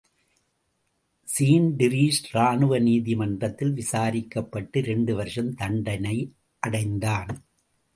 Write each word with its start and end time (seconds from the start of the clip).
ஸீன்டிரிஸ் 1.27 2.23
ராணுவ 2.31 2.79
நீதி 2.79 3.15
மன்றத்தில் 3.15 3.73
விசாரிக்கப்பட்டு 3.73 4.79
இரண்டு 4.79 5.15
வருஷம் 5.15 5.53
தண்டனை 5.53 6.33
அடைந்தான். 6.59 7.31